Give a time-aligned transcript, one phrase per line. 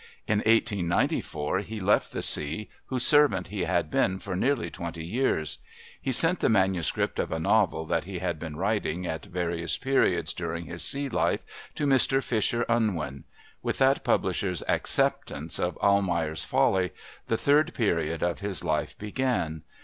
[0.25, 5.59] In 1894 he left the sea, whose servant he had been for nearly twenty years:
[6.01, 10.33] he sent the manuscript of a novel that he had been writing at various periods
[10.33, 11.45] during his sea life
[11.75, 13.25] to Mr Fisher Unwin.
[13.61, 16.93] With that publisher's acceptance of Almayer's Folly
[17.27, 19.61] the third period of his life began.